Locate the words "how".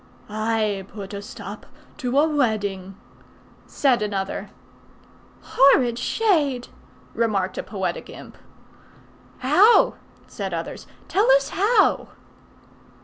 9.37-9.93, 11.49-12.07